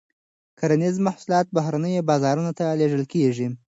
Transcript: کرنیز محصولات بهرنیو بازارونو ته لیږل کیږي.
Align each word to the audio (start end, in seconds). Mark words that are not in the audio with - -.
کرنیز 0.59 0.95
محصولات 1.07 1.47
بهرنیو 1.55 2.05
بازارونو 2.09 2.51
ته 2.57 2.65
لیږل 2.79 3.03
کیږي. 3.13 3.47